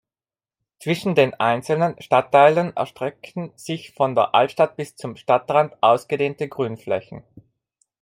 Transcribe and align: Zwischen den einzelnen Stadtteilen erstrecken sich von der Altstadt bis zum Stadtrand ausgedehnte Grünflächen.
Zwischen 0.79 1.13
den 1.13 1.35
einzelnen 1.35 1.95
Stadtteilen 2.01 2.75
erstrecken 2.75 3.53
sich 3.55 3.93
von 3.93 4.15
der 4.15 4.33
Altstadt 4.33 4.75
bis 4.75 4.95
zum 4.95 5.15
Stadtrand 5.15 5.75
ausgedehnte 5.81 6.49
Grünflächen. 6.49 7.23